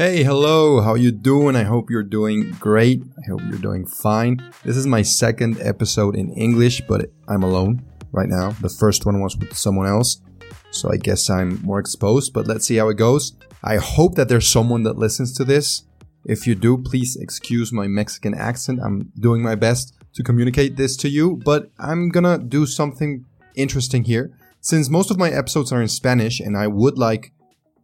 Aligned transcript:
Hey, 0.00 0.24
hello, 0.24 0.80
how 0.80 0.94
you 0.94 1.12
doing? 1.12 1.54
I 1.56 1.64
hope 1.64 1.90
you're 1.90 2.02
doing 2.02 2.52
great. 2.52 3.02
I 3.18 3.28
hope 3.28 3.42
you're 3.42 3.58
doing 3.58 3.84
fine. 3.84 4.42
This 4.64 4.78
is 4.78 4.86
my 4.86 5.02
second 5.02 5.58
episode 5.60 6.16
in 6.16 6.32
English, 6.32 6.80
but 6.88 7.10
I'm 7.28 7.42
alone 7.42 7.84
right 8.10 8.30
now. 8.30 8.52
The 8.62 8.70
first 8.70 9.04
one 9.04 9.20
was 9.20 9.36
with 9.36 9.54
someone 9.54 9.86
else, 9.86 10.22
so 10.70 10.90
I 10.90 10.96
guess 10.96 11.28
I'm 11.28 11.60
more 11.60 11.78
exposed, 11.78 12.32
but 12.32 12.46
let's 12.46 12.64
see 12.64 12.76
how 12.76 12.88
it 12.88 12.96
goes. 12.96 13.34
I 13.62 13.76
hope 13.76 14.14
that 14.14 14.30
there's 14.30 14.48
someone 14.48 14.84
that 14.84 14.96
listens 14.96 15.34
to 15.34 15.44
this. 15.44 15.82
If 16.24 16.46
you 16.46 16.54
do, 16.54 16.78
please 16.78 17.14
excuse 17.16 17.70
my 17.70 17.86
Mexican 17.86 18.32
accent. 18.32 18.80
I'm 18.82 19.12
doing 19.20 19.42
my 19.42 19.54
best 19.54 19.92
to 20.14 20.22
communicate 20.22 20.76
this 20.76 20.96
to 20.96 21.10
you, 21.10 21.42
but 21.44 21.70
I'm 21.78 22.08
gonna 22.08 22.38
do 22.38 22.64
something 22.64 23.26
interesting 23.54 24.04
here. 24.04 24.34
Since 24.62 24.88
most 24.88 25.10
of 25.10 25.18
my 25.18 25.28
episodes 25.28 25.72
are 25.72 25.82
in 25.82 25.88
Spanish 25.88 26.40
and 26.40 26.56
I 26.56 26.68
would 26.68 26.96
like 26.96 27.34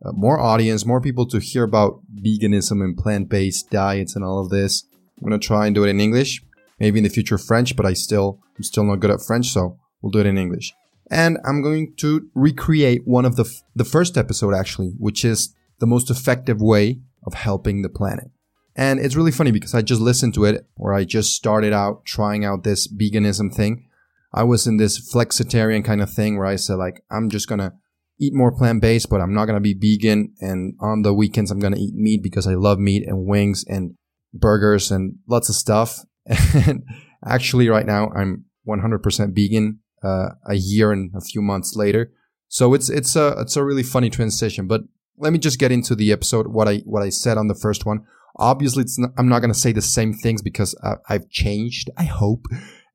Uh, 0.07 0.13
more 0.13 0.39
audience, 0.39 0.87
more 0.87 1.01
people 1.01 1.27
to 1.27 1.41
hear 1.41 1.65
about 1.65 2.01
veganism 2.15 2.83
and 2.83 2.97
plant 2.97 3.29
based 3.29 3.71
diets 3.71 4.15
and 4.15 4.25
all 4.25 4.39
of 4.39 4.51
this. 4.51 4.85
I'm 5.19 5.29
gonna 5.29 5.39
try 5.39 5.67
and 5.67 5.75
do 5.75 5.85
it 5.85 5.89
in 5.89 6.01
English, 6.01 6.43
maybe 6.79 6.99
in 6.99 7.05
the 7.05 7.11
future 7.11 7.39
French, 7.39 7.75
but 7.75 7.87
I 7.87 7.95
still 7.95 8.41
I'm 8.57 8.63
still 8.63 8.85
not 8.85 9.01
good 9.01 9.11
at 9.11 9.23
French, 9.23 9.49
so 9.49 9.79
we'll 10.01 10.13
do 10.13 10.21
it 10.21 10.27
in 10.27 10.39
English. 10.39 10.73
And 11.11 11.39
I'm 11.45 11.63
going 11.63 11.95
to 11.99 12.29
recreate 12.35 13.03
one 13.05 13.25
of 13.25 13.37
the 13.37 13.45
f- 13.45 13.63
the 13.75 13.85
first 13.85 14.17
episode 14.17 14.55
actually, 14.55 14.95
which 14.99 15.25
is 15.25 15.55
the 15.79 15.87
most 15.87 16.11
effective 16.11 16.61
way 16.61 17.01
of 17.25 17.35
helping 17.35 17.83
the 17.83 17.89
planet. 17.89 18.31
And 18.77 19.01
it's 19.01 19.17
really 19.17 19.33
funny 19.33 19.51
because 19.51 19.75
I 19.75 19.83
just 19.83 20.01
listened 20.01 20.35
to 20.35 20.45
it, 20.45 20.67
or 20.77 20.93
I 20.93 21.05
just 21.05 21.35
started 21.35 21.73
out 21.73 22.05
trying 22.05 22.45
out 22.45 22.63
this 22.63 22.87
veganism 22.87 23.53
thing. 23.53 23.87
I 24.33 24.43
was 24.43 24.67
in 24.67 24.77
this 24.77 25.01
flexitarian 25.13 25.85
kind 25.85 26.03
of 26.03 26.11
thing 26.11 26.37
where 26.37 26.47
I 26.47 26.57
said 26.57 26.75
like 26.75 27.03
I'm 27.11 27.31
just 27.31 27.49
gonna 27.49 27.73
eat 28.19 28.35
more 28.35 28.57
plant 28.57 28.81
based, 28.81 29.11
but 29.11 29.21
I'm 29.21 29.35
not 29.35 29.47
going 29.47 29.57
to 29.57 29.61
be 29.61 29.75
vegan. 29.75 30.35
And 30.41 30.75
on 30.81 31.03
the 31.03 31.13
weekends, 31.13 31.51
I'm 31.51 31.59
going 31.59 31.75
to 31.75 31.81
eat 31.81 31.95
meat 31.95 32.23
because 32.23 32.47
I 32.47 32.55
love 32.55 32.79
meat 32.79 33.07
and 33.07 33.27
wings 33.27 33.65
and 33.69 33.95
burgers 34.33 34.91
and 34.91 35.17
lots 35.29 35.49
of 35.49 35.55
stuff. 35.55 36.01
And 36.67 36.83
actually, 37.25 37.69
right 37.69 37.87
now, 37.87 38.09
I'm 38.11 38.47
100% 38.67 39.35
vegan. 39.35 39.81
Uh, 40.05 40.29
a 40.47 40.55
year 40.55 40.93
and 40.93 41.11
a 41.17 41.21
few 41.21 41.41
months 41.41 41.75
later, 41.75 42.13
so 42.49 42.75
it's 42.75 42.91
it's 42.91 43.17
a 43.17 43.35
it's 43.39 43.57
a 43.57 43.65
really 43.65 43.83
funny 43.83 44.11
transition. 44.11 44.69
But 44.69 44.83
let 45.17 45.33
me 45.33 45.39
just 45.39 45.59
get 45.59 45.73
into 45.73 45.95
the 45.95 46.13
episode. 46.13 46.49
What 46.49 46.69
I 46.69 46.79
what 46.85 47.03
I 47.03 47.09
said 47.09 47.39
on 47.39 47.49
the 47.49 47.55
first 47.55 47.87
one. 47.87 48.05
Obviously, 48.39 48.85
not, 48.99 49.11
I'm 49.17 49.29
not 49.29 49.41
going 49.41 49.53
to 49.53 49.59
say 49.59 49.73
the 49.73 49.83
same 49.83 50.13
things 50.13 50.43
because 50.43 50.75
uh, 50.83 50.97
I've 51.09 51.29
changed. 51.31 51.91
I 51.97 52.05
hope, 52.05 52.45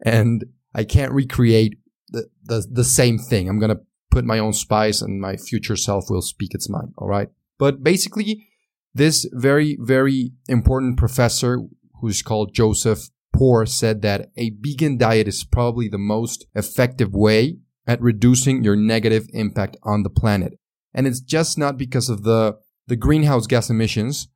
and 0.05 0.45
I 0.75 0.83
can't 0.83 1.11
recreate 1.11 1.79
the, 2.09 2.27
the 2.43 2.65
the 2.71 2.83
same 2.83 3.17
thing. 3.17 3.49
I'm 3.49 3.59
going 3.59 3.75
to 3.75 3.81
put 4.11 4.25
my 4.25 4.37
own 4.37 4.53
spice 4.53 5.01
and 5.01 5.19
my 5.19 5.37
future 5.37 5.75
self 5.75 6.09
will 6.09 6.21
speak 6.21 6.53
its 6.53 6.69
mind. 6.69 6.93
All 6.97 7.07
right. 7.07 7.29
But 7.57 7.83
basically, 7.83 8.47
this 8.93 9.27
very, 9.31 9.77
very 9.79 10.33
important 10.47 10.97
professor 10.97 11.59
who's 12.01 12.21
called 12.21 12.53
Joseph 12.53 13.09
Poore 13.33 13.65
said 13.65 14.01
that 14.01 14.29
a 14.35 14.51
vegan 14.59 14.97
diet 14.97 15.27
is 15.27 15.43
probably 15.43 15.87
the 15.87 15.97
most 15.97 16.45
effective 16.53 17.13
way 17.13 17.57
at 17.87 18.01
reducing 18.01 18.63
your 18.63 18.75
negative 18.75 19.27
impact 19.33 19.77
on 19.83 20.03
the 20.03 20.09
planet. 20.09 20.59
And 20.93 21.07
it's 21.07 21.21
just 21.21 21.57
not 21.57 21.77
because 21.77 22.09
of 22.09 22.23
the, 22.23 22.57
the 22.87 22.97
greenhouse 22.97 23.47
gas 23.47 23.69
emissions, 23.69 24.27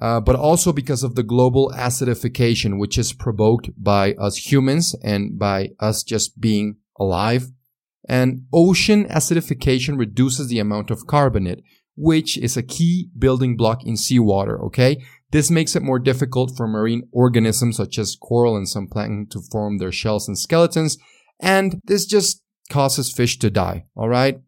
uh, 0.00 0.20
but 0.20 0.36
also 0.36 0.72
because 0.72 1.02
of 1.02 1.14
the 1.14 1.22
global 1.22 1.70
acidification, 1.74 2.78
which 2.78 2.98
is 2.98 3.12
provoked 3.12 3.70
by 3.76 4.12
us 4.14 4.36
humans 4.36 4.94
and 5.02 5.38
by 5.38 5.70
us 5.80 6.02
just 6.02 6.40
being 6.40 6.76
alive 6.98 7.46
and 8.08 8.46
ocean 8.52 9.06
acidification 9.06 9.98
reduces 9.98 10.48
the 10.48 10.58
amount 10.58 10.90
of 10.90 11.06
carbonate, 11.06 11.62
which 11.96 12.36
is 12.38 12.56
a 12.56 12.62
key 12.62 13.08
building 13.18 13.56
block 13.56 13.84
in 13.84 13.96
seawater, 13.96 14.62
okay? 14.64 15.02
This 15.30 15.50
makes 15.50 15.74
it 15.74 15.82
more 15.82 15.98
difficult 15.98 16.56
for 16.56 16.66
marine 16.66 17.08
organisms 17.12 17.76
such 17.76 17.98
as 17.98 18.16
coral 18.16 18.56
and 18.56 18.68
some 18.68 18.86
plankton 18.86 19.26
to 19.30 19.40
form 19.50 19.78
their 19.78 19.92
shells 19.92 20.28
and 20.28 20.38
skeletons, 20.38 20.98
and 21.40 21.80
this 21.84 22.06
just 22.06 22.42
causes 22.70 23.12
fish 23.12 23.38
to 23.38 23.50
die, 23.50 23.86
alright? 23.96 24.40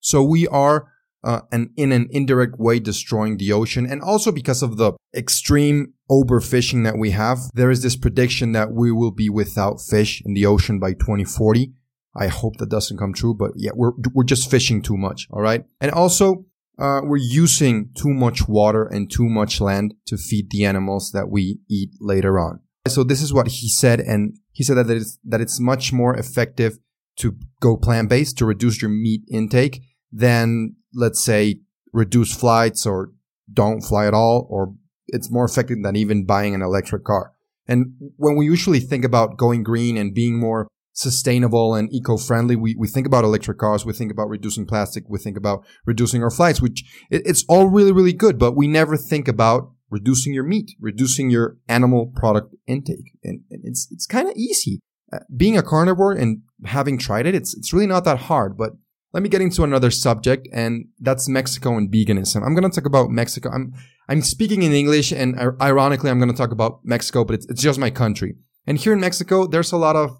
So 0.00 0.22
we 0.22 0.46
are 0.48 0.88
uh, 1.26 1.40
and 1.50 1.70
in 1.76 1.90
an 1.90 2.06
indirect 2.10 2.54
way 2.58 2.78
destroying 2.78 3.36
the 3.36 3.52
ocean. 3.52 3.84
And 3.84 4.00
also 4.00 4.30
because 4.30 4.62
of 4.62 4.76
the 4.76 4.92
extreme 5.14 5.94
overfishing 6.08 6.84
that 6.84 6.98
we 6.98 7.10
have, 7.10 7.38
there 7.52 7.70
is 7.70 7.82
this 7.82 7.96
prediction 7.96 8.52
that 8.52 8.72
we 8.72 8.92
will 8.92 9.10
be 9.10 9.28
without 9.28 9.80
fish 9.80 10.22
in 10.24 10.34
the 10.34 10.46
ocean 10.46 10.78
by 10.78 10.92
2040. 10.92 11.72
I 12.16 12.28
hope 12.28 12.56
that 12.56 12.70
doesn't 12.70 12.96
come 12.96 13.12
true, 13.12 13.34
but 13.34 13.52
yeah, 13.56 13.72
we're, 13.74 13.92
we're 14.12 14.24
just 14.24 14.50
fishing 14.50 14.82
too 14.82 14.96
much. 14.96 15.28
All 15.30 15.42
right. 15.42 15.64
And 15.80 15.90
also, 15.90 16.46
uh, 16.78 17.00
we're 17.02 17.16
using 17.16 17.90
too 17.96 18.12
much 18.12 18.48
water 18.48 18.84
and 18.84 19.10
too 19.10 19.28
much 19.28 19.60
land 19.60 19.94
to 20.06 20.16
feed 20.16 20.50
the 20.50 20.64
animals 20.64 21.10
that 21.12 21.30
we 21.30 21.58
eat 21.70 21.90
later 22.00 22.38
on. 22.38 22.60
So 22.88 23.02
this 23.02 23.22
is 23.22 23.32
what 23.32 23.48
he 23.48 23.68
said. 23.68 24.00
And 24.00 24.36
he 24.52 24.62
said 24.62 24.74
that 24.74 24.90
it's, 24.90 25.18
that 25.24 25.40
it's 25.40 25.58
much 25.58 25.92
more 25.92 26.16
effective 26.16 26.78
to 27.18 27.36
go 27.60 27.76
plant 27.76 28.10
based 28.10 28.38
to 28.38 28.44
reduce 28.44 28.82
your 28.82 28.90
meat 28.90 29.22
intake 29.30 29.82
than 30.12 30.76
let's 30.94 31.22
say 31.22 31.60
reduce 31.92 32.34
flights 32.34 32.86
or 32.86 33.12
don't 33.52 33.80
fly 33.80 34.06
at 34.06 34.14
all, 34.14 34.46
or 34.50 34.74
it's 35.08 35.30
more 35.30 35.44
effective 35.44 35.78
than 35.82 35.96
even 35.96 36.26
buying 36.26 36.54
an 36.54 36.62
electric 36.62 37.04
car. 37.04 37.32
And 37.68 37.94
when 38.16 38.36
we 38.36 38.44
usually 38.44 38.80
think 38.80 39.04
about 39.04 39.36
going 39.36 39.62
green 39.62 39.96
and 39.96 40.14
being 40.14 40.38
more 40.38 40.68
sustainable 40.96 41.74
and 41.74 41.92
eco-friendly. 41.92 42.56
We, 42.56 42.74
we 42.74 42.88
think 42.88 43.06
about 43.06 43.22
electric 43.22 43.58
cars. 43.58 43.84
We 43.84 43.92
think 43.92 44.10
about 44.10 44.30
reducing 44.30 44.66
plastic. 44.66 45.04
We 45.08 45.18
think 45.18 45.36
about 45.36 45.64
reducing 45.84 46.22
our 46.22 46.30
flights, 46.30 46.60
which 46.60 46.82
it, 47.10 47.22
it's 47.26 47.44
all 47.48 47.68
really, 47.68 47.92
really 47.92 48.14
good, 48.14 48.38
but 48.38 48.56
we 48.56 48.66
never 48.66 48.96
think 48.96 49.28
about 49.28 49.70
reducing 49.90 50.32
your 50.32 50.42
meat, 50.42 50.70
reducing 50.80 51.30
your 51.30 51.58
animal 51.68 52.12
product 52.16 52.54
intake. 52.66 53.12
And, 53.22 53.42
and 53.50 53.60
it's, 53.62 53.86
it's 53.92 54.06
kind 54.06 54.26
of 54.26 54.34
easy. 54.36 54.80
Uh, 55.12 55.18
being 55.36 55.56
a 55.56 55.62
carnivore 55.62 56.12
and 56.12 56.40
having 56.64 56.98
tried 56.98 57.26
it, 57.26 57.34
it's, 57.34 57.54
it's 57.54 57.72
really 57.74 57.86
not 57.86 58.04
that 58.04 58.18
hard, 58.20 58.56
but 58.56 58.72
let 59.12 59.22
me 59.22 59.28
get 59.28 59.42
into 59.42 59.64
another 59.64 59.90
subject 59.90 60.48
and 60.52 60.86
that's 60.98 61.28
Mexico 61.28 61.76
and 61.76 61.92
veganism. 61.92 62.42
I'm 62.44 62.54
going 62.54 62.68
to 62.68 62.74
talk 62.74 62.86
about 62.86 63.10
Mexico. 63.10 63.50
I'm, 63.50 63.74
I'm 64.08 64.22
speaking 64.22 64.62
in 64.62 64.72
English 64.72 65.12
and 65.12 65.38
ironically, 65.60 66.10
I'm 66.10 66.18
going 66.18 66.30
to 66.30 66.36
talk 66.36 66.52
about 66.52 66.80
Mexico, 66.84 67.22
but 67.24 67.34
it's, 67.34 67.46
it's 67.50 67.62
just 67.62 67.78
my 67.78 67.90
country. 67.90 68.36
And 68.66 68.78
here 68.78 68.94
in 68.94 69.00
Mexico, 69.00 69.46
there's 69.46 69.72
a 69.72 69.76
lot 69.76 69.94
of 69.94 70.18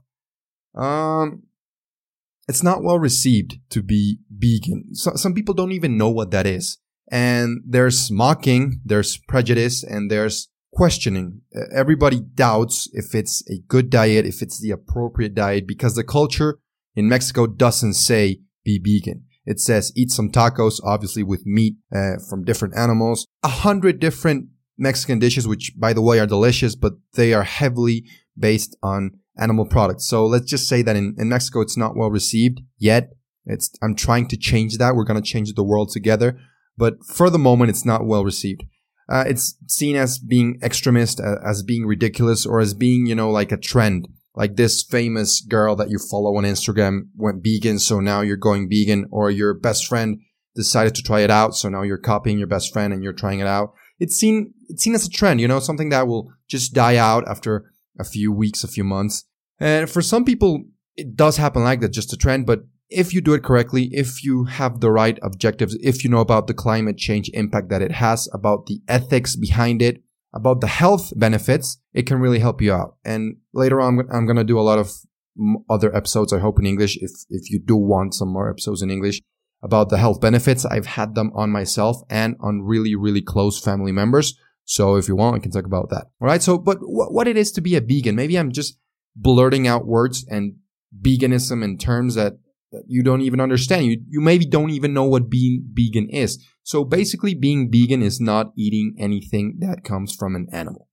um, 0.77 1.43
it's 2.49 2.63
not 2.63 2.83
well 2.83 2.99
received 2.99 3.59
to 3.71 3.83
be 3.83 4.19
vegan. 4.31 4.95
So, 4.95 5.13
some 5.15 5.35
people 5.35 5.55
don't 5.55 5.73
even 5.73 5.97
know 5.97 6.11
what 6.11 6.31
that 6.31 6.47
is. 6.47 6.79
And 7.11 7.61
there's 7.65 8.11
mocking, 8.11 8.81
there's 8.85 9.17
prejudice, 9.17 9.83
and 9.83 10.11
there's 10.11 10.49
questioning. 10.73 11.41
Everybody 11.73 12.21
doubts 12.21 12.89
if 12.93 13.15
it's 13.15 13.43
a 13.49 13.59
good 13.69 13.91
diet, 13.91 14.27
if 14.27 14.43
it's 14.43 14.61
the 14.61 14.71
appropriate 14.71 15.35
diet, 15.35 15.67
because 15.67 15.95
the 15.95 16.05
culture 16.05 16.59
in 16.95 17.09
Mexico 17.09 17.47
doesn't 17.47 17.95
say 17.95 18.41
be 18.65 18.79
vegan. 18.79 19.25
It 19.45 19.61
says 19.61 19.93
eat 19.95 20.11
some 20.11 20.31
tacos, 20.31 20.81
obviously 20.85 21.23
with 21.23 21.47
meat 21.47 21.77
uh, 21.95 22.17
from 22.29 22.45
different 22.45 22.77
animals. 22.77 23.27
A 23.45 23.49
hundred 23.49 24.01
different 24.01 24.49
Mexican 24.77 25.19
dishes, 25.19 25.47
which 25.47 25.73
by 25.79 25.93
the 25.93 26.03
way 26.03 26.19
are 26.19 26.27
delicious, 26.27 26.75
but 26.75 26.95
they 27.15 27.33
are 27.33 27.45
heavily 27.45 28.05
based 28.37 28.77
on 28.83 29.13
animal 29.39 29.67
products. 29.67 30.07
So 30.07 30.27
let's 30.27 30.51
just 30.51 30.69
say 30.69 30.83
that 30.83 30.97
in, 30.97 31.15
in 31.19 31.29
Mexico, 31.29 31.61
it's 31.61 31.77
not 31.77 31.97
well 31.97 32.11
received 32.11 32.61
yet. 32.79 33.11
It's, 33.45 33.71
I'm 33.83 33.95
trying 33.95 34.29
to 34.29 34.37
change 34.37 34.79
that. 34.79 34.95
We're 34.95 35.05
going 35.05 35.23
to 35.23 35.29
change 35.29 35.53
the 35.53 35.63
world 35.63 35.91
together. 35.91 36.39
But 36.77 37.05
for 37.05 37.31
the 37.31 37.39
moment, 37.39 37.71
it's 37.71 37.85
not 37.85 38.07
well 38.07 38.25
received. 38.25 38.65
Uh, 39.09 39.25
it's 39.27 39.57
seen 39.69 39.97
as 39.97 40.19
being 40.19 40.59
extremist, 40.63 41.21
uh, 41.21 41.37
as 41.45 41.63
being 41.63 41.87
ridiculous, 41.87 42.45
or 42.45 42.61
as 42.61 42.75
being, 42.75 43.07
you 43.07 43.15
know, 43.15 43.31
like 43.31 43.53
a 43.53 43.57
trend. 43.57 44.09
Like 44.35 44.57
this 44.57 44.83
famous 44.83 45.41
girl 45.41 45.77
that 45.77 45.91
you 45.91 45.99
follow 45.99 46.37
on 46.37 46.45
Instagram 46.45 47.09
went 47.17 47.43
vegan, 47.43 47.79
so 47.79 48.01
now 48.01 48.21
you're 48.21 48.37
going 48.37 48.69
vegan, 48.69 49.07
or 49.11 49.31
your 49.31 49.55
best 49.55 49.87
friend 49.87 50.21
decided 50.55 50.95
to 50.97 51.03
try 51.03 51.21
it 51.21 51.31
out, 51.31 51.55
so 51.55 51.69
now 51.69 51.83
you're 51.83 51.99
copying 51.99 52.39
your 52.39 52.47
best 52.47 52.73
friend 52.73 52.93
and 52.93 53.03
you're 53.03 53.13
trying 53.13 53.41
it 53.41 53.47
out. 53.47 53.73
It's 53.99 54.17
seen, 54.17 54.53
it's 54.69 54.83
seen 54.83 54.95
as 54.95 55.07
a 55.07 55.11
trend, 55.11 55.41
you 55.41 55.49
know, 55.49 55.61
something 55.61 55.91
that 55.91 56.07
will 56.07 56.33
just 56.49 56.75
die 56.75 56.97
out 56.97 57.27
after 57.29 57.73
a 57.99 58.05
few 58.05 58.33
weeks, 58.33 58.65
a 58.65 58.69
few 58.69 58.85
months. 58.85 59.25
And 59.59 59.89
for 59.89 60.03
some 60.03 60.25
people, 60.25 60.65
it 60.97 61.17
does 61.17 61.37
happen 61.37 61.63
like 61.63 61.81
that, 61.81 61.93
just 61.93 62.13
a 62.13 62.17
trend. 62.17 62.47
But 62.47 62.61
if 62.89 63.13
you 63.13 63.21
do 63.21 63.35
it 63.35 63.43
correctly, 63.43 63.89
if 63.93 64.23
you 64.23 64.45
have 64.45 64.81
the 64.81 64.91
right 64.91 65.19
objectives, 65.23 65.77
if 65.83 66.05
you 66.05 66.11
know 66.11 66.21
about 66.21 66.47
the 66.47 66.55
climate 66.55 66.97
change 66.97 67.31
impact 67.35 67.69
that 67.71 67.83
it 67.83 67.93
has, 67.93 68.29
about 68.33 68.67
the 68.67 68.81
ethics 68.89 69.37
behind 69.37 69.83
it, 69.83 70.03
about 70.35 70.61
the 70.61 70.67
health 70.67 71.13
benefits, 71.17 71.79
it 71.93 72.07
can 72.07 72.21
really 72.21 72.39
help 72.39 72.61
you 72.61 72.73
out. 72.73 72.97
And 73.05 73.39
later 73.53 73.81
on, 73.81 74.01
I'm 74.13 74.27
going 74.27 74.37
to 74.37 74.45
do 74.45 74.59
a 74.59 74.63
lot 74.63 74.79
of 74.79 74.93
other 75.69 75.95
episodes, 75.95 76.33
I 76.33 76.39
hope 76.39 76.59
in 76.59 76.67
English. 76.67 76.97
If, 76.99 77.11
if 77.29 77.51
you 77.51 77.59
do 77.59 77.77
want 77.77 78.15
some 78.15 78.29
more 78.29 78.51
episodes 78.51 78.83
in 78.83 78.91
English 78.91 79.21
about 79.63 79.89
the 79.89 79.99
health 79.99 80.21
benefits, 80.21 80.65
I've 80.65 80.87
had 80.87 81.15
them 81.15 81.33
on 81.35 81.51
myself 81.51 82.03
and 82.09 82.37
on 82.41 82.63
really, 82.63 82.95
really 82.95 83.23
close 83.23 83.59
family 83.59 83.93
members. 83.93 84.39
So 84.67 84.97
if 84.97 85.09
you 85.09 85.17
want, 85.17 85.35
we 85.35 85.41
can 85.41 85.53
talk 85.53 85.65
about 85.65 85.89
that. 85.91 86.09
All 86.21 86.27
right. 86.27 86.43
So, 86.43 86.59
but 86.59 86.79
what 86.81 87.29
it 87.29 87.37
is 87.37 87.53
to 87.53 87.61
be 87.61 87.77
a 87.77 87.81
vegan, 87.81 88.17
maybe 88.17 88.37
I'm 88.37 88.53
just 88.53 88.79
blurting 89.15 89.67
out 89.67 89.87
words 89.87 90.27
and 90.29 90.57
veganism 91.01 91.65
in 91.65 91.79
terms 91.79 92.17
that, 92.17 92.35
that 92.73 92.83
you 92.87 93.03
don't 93.03 93.23
even 93.23 93.41
understand. 93.41 93.87
You, 93.87 94.03
you 94.09 94.21
maybe 94.21 94.45
don't 94.45 94.71
even 94.71 94.93
know 94.93 95.05
what 95.05 95.31
being 95.31 95.65
vegan 95.73 96.11
is. 96.11 96.45
So 96.65 96.85
basically 96.85 97.35
being 97.35 97.71
vegan 97.71 98.03
is 98.03 98.21
not 98.21 98.53
eating 98.59 98.97
anything 98.99 99.59
that 99.61 99.85
comes 99.85 100.15
from 100.15 100.35
an 100.35 100.49
animal. 100.53 100.89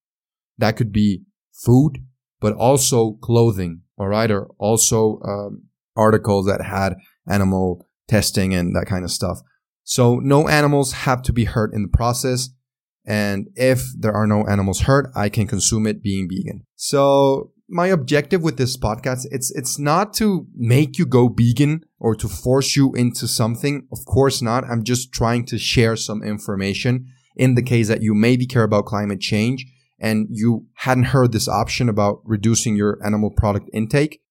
That 0.60 0.78
could 0.78 0.92
be 0.92 1.24
food, 1.52 1.98
but 2.40 2.54
also 2.54 3.14
clothing. 3.14 3.82
All 3.98 4.08
right. 4.08 4.30
Or 4.30 4.52
also, 4.60 5.20
um, 5.26 5.64
articles 5.96 6.46
that 6.46 6.66
had 6.66 6.96
animal 7.28 7.88
testing 8.08 8.54
and 8.54 8.76
that 8.76 8.86
kind 8.86 9.04
of 9.04 9.12
stuff. 9.12 9.40
So 9.84 10.20
no 10.20 10.48
animals 10.48 10.92
have 10.94 11.22
to 11.24 11.34
be 11.34 11.46
hurt 11.46 11.74
in 11.74 11.82
the 11.82 11.88
process. 11.88 12.50
And 13.06 13.50
if 13.56 13.84
there 13.98 14.14
are 14.14 14.28
no 14.28 14.46
animals 14.48 14.82
hurt, 14.82 15.12
I 15.16 15.30
can 15.30 15.48
consume 15.48 15.88
it 15.88 16.02
being 16.02 16.30
vegan. 16.30 16.66
So 16.76 17.52
my 17.68 17.88
objective 17.88 18.42
with 18.42 18.58
this 18.58 18.78
podcast, 18.78 19.26
it's, 19.32 19.52
it's 19.52 19.80
not 19.80 20.14
to 20.16 20.48
make 20.56 20.98
you 20.98 21.06
go 21.06 21.28
vegan 21.28 21.84
or 22.00 22.16
to 22.16 22.28
force 22.28 22.76
you 22.76 22.94
into 22.94 23.28
something. 23.28 23.88
Of 23.92 24.00
course 24.06 24.42
not. 24.42 24.64
I'm 24.66 24.84
just 24.84 25.12
trying 25.12 25.46
to 25.48 25.58
share 25.58 25.96
some 25.96 26.24
information 26.24 27.08
in 27.36 27.56
the 27.56 27.64
case 27.64 27.88
that 27.88 28.02
you 28.02 28.14
maybe 28.14 28.46
care 28.46 28.64
about 28.64 28.86
climate 28.86 29.20
change 29.20 29.66
and 30.00 30.28
you 30.30 30.68
hadn't 30.76 31.06
heard 31.06 31.32
this 31.32 31.48
option 31.48 31.90
about 31.90 32.22
reducing 32.26 32.76
your 32.76 33.00
animal 33.04 33.32
product 33.32 33.70
intake. 33.74 34.22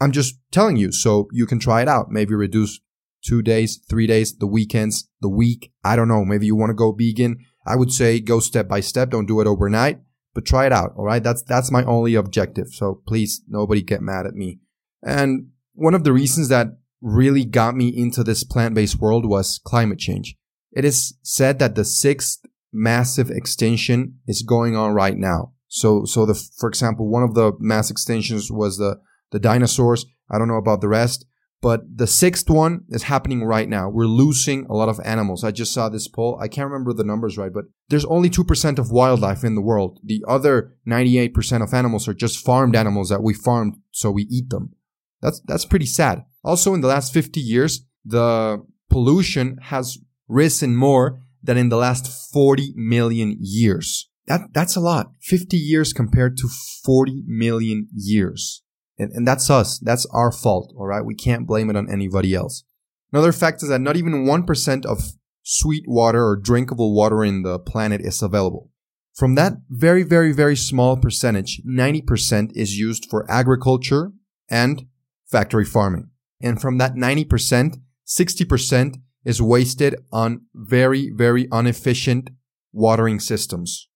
I'm 0.00 0.12
just 0.12 0.36
telling 0.50 0.76
you 0.76 0.92
so 0.92 1.28
you 1.32 1.46
can 1.46 1.58
try 1.58 1.82
it 1.82 1.88
out. 1.88 2.10
Maybe 2.10 2.34
reduce 2.34 2.80
two 3.24 3.42
days, 3.42 3.80
three 3.90 4.06
days, 4.06 4.36
the 4.36 4.46
weekends, 4.46 5.08
the 5.20 5.28
week. 5.28 5.72
I 5.84 5.96
don't 5.96 6.08
know. 6.08 6.24
Maybe 6.24 6.46
you 6.46 6.54
want 6.54 6.70
to 6.70 6.74
go 6.74 6.92
vegan 6.92 7.38
I 7.66 7.76
would 7.76 7.92
say 7.92 8.20
go 8.20 8.40
step 8.40 8.68
by 8.68 8.80
step. 8.80 9.10
Don't 9.10 9.26
do 9.26 9.40
it 9.40 9.46
overnight, 9.46 10.00
but 10.34 10.46
try 10.46 10.66
it 10.66 10.72
out. 10.72 10.92
All 10.96 11.04
right. 11.04 11.22
That's, 11.22 11.42
that's 11.42 11.70
my 11.70 11.84
only 11.84 12.14
objective. 12.14 12.68
So 12.72 13.02
please, 13.06 13.42
nobody 13.48 13.82
get 13.82 14.00
mad 14.00 14.26
at 14.26 14.34
me. 14.34 14.60
And 15.02 15.48
one 15.74 15.94
of 15.94 16.04
the 16.04 16.12
reasons 16.12 16.48
that 16.48 16.68
really 17.02 17.44
got 17.44 17.76
me 17.76 17.88
into 17.88 18.24
this 18.24 18.44
plant-based 18.44 19.00
world 19.00 19.26
was 19.26 19.60
climate 19.64 19.98
change. 19.98 20.36
It 20.72 20.84
is 20.84 21.14
said 21.22 21.58
that 21.58 21.74
the 21.74 21.84
sixth 21.84 22.40
massive 22.72 23.30
extinction 23.30 24.18
is 24.26 24.42
going 24.42 24.76
on 24.76 24.92
right 24.92 25.16
now. 25.16 25.52
So, 25.68 26.04
so 26.04 26.24
the, 26.24 26.34
for 26.34 26.68
example, 26.68 27.08
one 27.08 27.22
of 27.22 27.34
the 27.34 27.52
mass 27.58 27.90
extinctions 27.90 28.50
was 28.50 28.78
the, 28.78 28.98
the 29.32 29.38
dinosaurs. 29.38 30.06
I 30.30 30.38
don't 30.38 30.48
know 30.48 30.56
about 30.56 30.80
the 30.80 30.88
rest, 30.88 31.26
but 31.62 31.82
the 31.96 32.06
sixth 32.06 32.50
one 32.50 32.84
is 32.90 33.04
happening 33.04 33.44
right 33.44 33.68
now. 33.68 33.88
We're 33.88 34.04
losing 34.04 34.66
a 34.66 34.74
lot 34.74 34.88
of 34.88 35.00
animals. 35.04 35.42
I 35.42 35.50
just 35.50 35.72
saw 35.72 35.88
this 35.88 36.08
poll. 36.08 36.38
I 36.40 36.48
can't 36.48 36.70
remember 36.70 36.92
the 36.92 37.04
numbers 37.04 37.38
right, 37.38 37.52
but 37.52 37.64
there's 37.88 38.04
only 38.04 38.28
2% 38.28 38.78
of 38.78 38.90
wildlife 38.90 39.42
in 39.42 39.54
the 39.54 39.62
world. 39.62 39.98
The 40.04 40.24
other 40.28 40.76
98% 40.86 41.62
of 41.62 41.72
animals 41.72 42.06
are 42.08 42.14
just 42.14 42.44
farmed 42.44 42.76
animals 42.76 43.08
that 43.08 43.22
we 43.22 43.34
farmed 43.34 43.78
so 43.90 44.10
we 44.10 44.24
eat 44.24 44.50
them. 44.50 44.74
That's, 45.22 45.40
that's 45.46 45.64
pretty 45.64 45.86
sad. 45.86 46.24
Also, 46.44 46.74
in 46.74 46.82
the 46.82 46.88
last 46.88 47.12
50 47.12 47.40
years, 47.40 47.86
the 48.04 48.64
pollution 48.90 49.58
has 49.62 49.98
risen 50.28 50.76
more 50.76 51.22
than 51.42 51.56
in 51.56 51.68
the 51.68 51.76
last 51.76 52.32
40 52.32 52.74
million 52.76 53.36
years. 53.40 54.10
That, 54.26 54.52
that's 54.52 54.76
a 54.76 54.80
lot. 54.80 55.12
50 55.22 55.56
years 55.56 55.92
compared 55.92 56.36
to 56.38 56.48
40 56.84 57.22
million 57.26 57.88
years. 57.94 58.62
And, 58.98 59.12
and 59.12 59.26
that's 59.26 59.50
us. 59.50 59.78
That's 59.78 60.06
our 60.06 60.32
fault. 60.32 60.72
All 60.76 60.86
right. 60.86 61.04
We 61.04 61.14
can't 61.14 61.46
blame 61.46 61.70
it 61.70 61.76
on 61.76 61.90
anybody 61.90 62.34
else. 62.34 62.64
Another 63.12 63.32
fact 63.32 63.62
is 63.62 63.68
that 63.68 63.80
not 63.80 63.96
even 63.96 64.26
1% 64.26 64.86
of 64.86 65.12
sweet 65.42 65.84
water 65.86 66.24
or 66.24 66.36
drinkable 66.36 66.94
water 66.94 67.24
in 67.24 67.42
the 67.42 67.58
planet 67.58 68.00
is 68.00 68.22
available. 68.22 68.70
From 69.14 69.34
that 69.36 69.54
very, 69.70 70.02
very, 70.02 70.32
very 70.32 70.56
small 70.56 70.96
percentage, 70.96 71.62
90% 71.66 72.52
is 72.54 72.78
used 72.78 73.06
for 73.08 73.30
agriculture 73.30 74.12
and 74.50 74.86
factory 75.24 75.64
farming. 75.64 76.10
And 76.42 76.60
from 76.60 76.78
that 76.78 76.94
90%, 76.94 77.76
60% 78.06 78.96
is 79.24 79.40
wasted 79.40 79.96
on 80.12 80.42
very, 80.54 81.10
very 81.10 81.48
inefficient 81.50 82.30
watering 82.72 83.18
systems. 83.18 83.88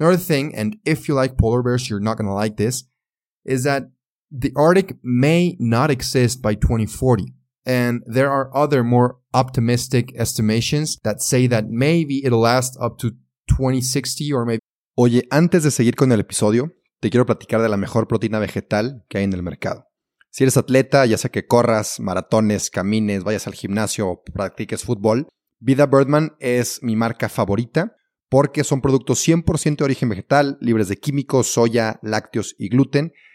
Another 0.00 0.16
thing, 0.16 0.54
and 0.54 0.76
if 0.84 1.06
you 1.06 1.14
like 1.14 1.38
polar 1.38 1.62
bears, 1.62 1.88
you're 1.88 2.00
not 2.00 2.16
going 2.16 2.26
to 2.26 2.32
like 2.32 2.56
this, 2.56 2.84
is 3.44 3.62
that 3.64 3.84
the 4.34 4.52
Arctic 4.56 4.96
may 5.02 5.56
not 5.60 5.90
exist 5.90 6.42
by 6.42 6.54
2040. 6.54 7.32
And 7.64 8.02
there 8.06 8.28
are 8.28 8.50
other 8.54 8.82
more 8.82 9.16
optimistic 9.32 10.12
estimations 10.16 10.98
that 11.02 11.22
say 11.22 11.46
that 11.48 11.66
maybe 11.68 12.24
it'll 12.24 12.40
last 12.40 12.76
up 12.80 12.98
to 12.98 13.12
2060 13.48 14.32
or 14.32 14.44
maybe. 14.44 14.60
Oye, 14.96 15.26
antes 15.30 15.62
de 15.62 15.70
seguir 15.70 15.96
con 15.96 16.12
el 16.12 16.20
episodio, 16.20 16.72
te 17.00 17.10
quiero 17.10 17.26
platicar 17.26 17.62
de 17.62 17.68
la 17.68 17.76
mejor 17.76 18.06
proteína 18.06 18.38
vegetal 18.38 19.04
que 19.08 19.18
hay 19.18 19.24
en 19.24 19.32
el 19.32 19.42
mercado. 19.42 19.86
Si 20.30 20.44
eres 20.44 20.56
atleta, 20.56 21.06
ya 21.06 21.16
sea 21.16 21.30
que 21.30 21.46
corras, 21.46 22.00
maratones, 22.00 22.70
camines, 22.70 23.24
vayas 23.24 23.46
al 23.46 23.54
gimnasio 23.54 24.08
o 24.08 24.22
practiques 24.24 24.82
fútbol, 24.82 25.28
Vida 25.60 25.86
Birdman 25.86 26.36
es 26.40 26.82
mi 26.82 26.96
marca 26.96 27.28
favorita 27.28 27.96
porque 28.28 28.64
son 28.64 28.80
productos 28.80 29.26
100% 29.26 29.76
de 29.76 29.84
origen 29.84 30.08
vegetal, 30.08 30.58
libres 30.60 30.88
de 30.88 30.96
químicos, 30.96 31.46
soya, 31.46 32.00
lácteos 32.02 32.56
y 32.58 32.68
gluten 32.68 33.12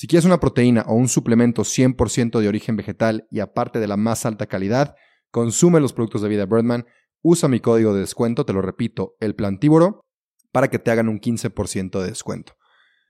Si 0.00 0.06
quieres 0.06 0.24
una 0.24 0.40
proteína 0.40 0.86
o 0.88 0.94
un 0.94 1.08
suplemento 1.08 1.60
100% 1.60 2.40
de 2.40 2.48
origen 2.48 2.74
vegetal 2.74 3.28
y 3.30 3.40
aparte 3.40 3.80
de 3.80 3.86
la 3.86 3.98
más 3.98 4.24
alta 4.24 4.46
calidad, 4.46 4.94
consume 5.30 5.78
los 5.78 5.92
productos 5.92 6.22
de 6.22 6.30
Vida 6.30 6.46
Birdman, 6.46 6.86
usa 7.20 7.50
mi 7.50 7.60
código 7.60 7.92
de 7.92 8.00
descuento, 8.00 8.46
te 8.46 8.54
lo 8.54 8.62
repito, 8.62 9.14
el 9.20 9.34
plantívoro, 9.34 10.06
para 10.52 10.68
que 10.68 10.78
te 10.78 10.90
hagan 10.90 11.10
un 11.10 11.20
15% 11.20 12.00
de 12.00 12.06
descuento. 12.06 12.54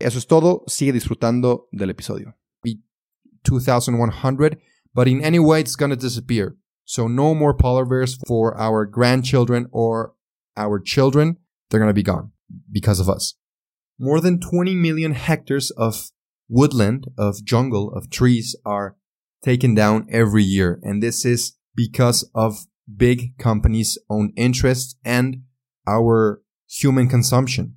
Eso 0.01 0.19
es 0.19 0.27
todo, 0.27 0.65
sigue 0.67 0.93
disfrutando 0.93 1.69
del 1.71 1.91
episodio. 1.91 2.37
2100, 3.45 4.59
but 4.93 5.07
in 5.07 5.25
any 5.25 5.39
way 5.39 5.61
it's 5.61 5.77
gonna 5.77 5.95
disappear. 5.95 6.57
So 6.83 7.09
no 7.09 7.37
more 7.37 7.57
polar 7.57 7.87
bears 7.87 8.19
for 8.27 8.61
our 8.61 8.85
grandchildren 8.85 9.69
or 9.71 10.17
our 10.57 10.83
children. 10.83 11.39
They're 11.69 11.79
gonna 11.79 11.93
be 11.93 12.03
gone 12.03 12.33
because 12.69 13.01
of 13.01 13.09
us. 13.09 13.39
More 13.97 14.21
than 14.21 14.41
20 14.41 14.75
million 14.75 15.13
hectares 15.13 15.71
of 15.77 16.11
woodland, 16.51 17.07
of 17.17 17.45
jungle, 17.45 17.93
of 17.95 18.11
trees 18.11 18.55
are 18.67 18.97
taken 19.43 19.75
down 19.75 20.07
every 20.11 20.43
year. 20.43 20.79
And 20.83 21.03
this 21.03 21.25
is 21.25 21.57
because 21.75 22.29
of 22.35 22.67
big 22.95 23.39
companies' 23.39 23.97
own 24.11 24.33
interests 24.37 24.97
and 25.05 25.45
our 25.87 26.43
human 26.69 27.09
consumption. 27.09 27.77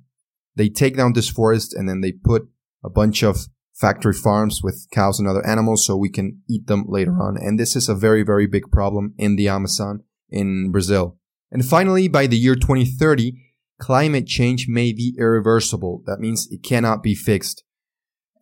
They 0.56 0.68
take 0.68 0.96
down 0.96 1.14
this 1.14 1.28
forest 1.30 1.74
and 1.74 1.88
then 1.88 2.00
they 2.00 2.12
put 2.12 2.48
a 2.84 2.90
bunch 2.90 3.22
of 3.22 3.48
factory 3.72 4.12
farms 4.12 4.60
with 4.62 4.86
cows 4.92 5.18
and 5.18 5.28
other 5.28 5.44
animals 5.46 5.84
so 5.84 5.96
we 5.96 6.10
can 6.10 6.42
eat 6.48 6.66
them 6.66 6.84
later 6.86 7.20
on. 7.20 7.36
And 7.36 7.58
this 7.58 7.74
is 7.74 7.88
a 7.88 7.94
very, 7.94 8.22
very 8.22 8.46
big 8.46 8.70
problem 8.70 9.14
in 9.18 9.36
the 9.36 9.48
Amazon 9.48 10.04
in 10.30 10.70
Brazil. 10.70 11.18
And 11.50 11.64
finally, 11.64 12.08
by 12.08 12.26
the 12.26 12.36
year 12.36 12.54
2030, 12.54 13.32
climate 13.80 14.26
change 14.26 14.68
may 14.68 14.92
be 14.92 15.16
irreversible. 15.18 16.02
That 16.06 16.20
means 16.20 16.48
it 16.50 16.62
cannot 16.62 17.02
be 17.02 17.14
fixed. 17.14 17.63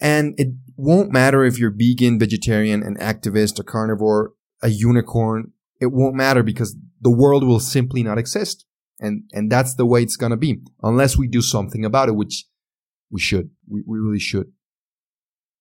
And 0.03 0.35
it 0.37 0.49
won't 0.77 1.13
matter 1.13 1.45
if 1.45 1.61
you're 1.61 1.71
vegan, 1.71 2.19
vegetarian, 2.19 2.83
an 2.83 2.97
activist, 2.97 3.61
a 3.61 3.63
carnivore, 3.63 4.33
a 4.61 4.69
unicorn. 4.69 5.53
It 5.81 5.93
won't 5.93 6.17
matter 6.17 6.43
because 6.43 6.77
the 7.01 7.11
world 7.11 7.47
will 7.47 7.61
simply 7.61 8.03
not 8.03 8.19
exist. 8.19 8.67
And, 8.99 9.23
and 9.33 9.51
that's 9.51 9.77
the 9.77 9.87
way 9.87 10.03
it's 10.03 10.17
going 10.17 10.31
to 10.31 10.37
be 10.37 10.61
unless 10.83 11.17
we 11.17 11.29
do 11.29 11.41
something 11.41 11.85
about 11.85 12.09
it, 12.09 12.17
which 12.17 12.47
we 13.11 13.21
should. 13.21 13.51
We, 13.69 13.85
we 13.87 13.99
really 13.99 14.19
should. 14.19 14.51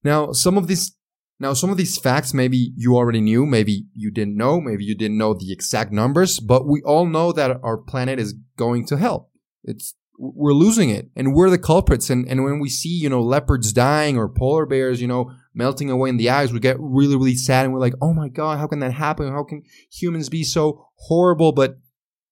Now, 0.03 0.31
some 0.31 0.57
of 0.57 0.65
these, 0.65 0.95
now 1.39 1.53
some 1.53 1.69
of 1.69 1.77
these 1.77 1.99
facts 1.99 2.33
maybe 2.33 2.71
you 2.75 2.95
already 2.95 3.21
knew, 3.21 3.45
maybe 3.45 3.85
you 3.93 4.09
didn't 4.09 4.37
know, 4.37 4.59
maybe 4.59 4.83
you 4.83 4.95
didn't 4.95 5.19
know 5.19 5.35
the 5.35 5.51
exact 5.51 5.91
numbers, 5.91 6.39
but 6.39 6.67
we 6.67 6.81
all 6.81 7.05
know 7.05 7.31
that 7.31 7.59
our 7.61 7.77
planet 7.77 8.19
is 8.19 8.33
going 8.57 8.87
to 8.87 8.97
hell. 8.97 9.29
It's, 9.63 9.93
we're 10.17 10.53
losing 10.53 10.89
it 10.89 11.09
and 11.15 11.33
we're 11.33 11.49
the 11.49 11.57
culprits. 11.57 12.09
And, 12.09 12.27
and 12.27 12.43
when 12.43 12.59
we 12.59 12.69
see, 12.69 12.89
you 12.89 13.09
know, 13.09 13.21
leopards 13.21 13.73
dying 13.73 14.17
or 14.17 14.29
polar 14.29 14.65
bears, 14.65 15.01
you 15.01 15.07
know, 15.07 15.31
melting 15.53 15.89
away 15.89 16.09
in 16.09 16.17
the 16.17 16.29
ice, 16.29 16.51
we 16.51 16.59
get 16.59 16.77
really, 16.79 17.15
really 17.15 17.35
sad 17.35 17.65
and 17.65 17.73
we're 17.73 17.79
like, 17.79 17.95
oh 18.01 18.13
my 18.13 18.29
God, 18.29 18.59
how 18.59 18.67
can 18.67 18.79
that 18.79 18.93
happen? 18.93 19.31
How 19.31 19.43
can 19.43 19.63
humans 19.91 20.29
be 20.29 20.43
so 20.43 20.87
horrible? 20.95 21.51
But 21.51 21.77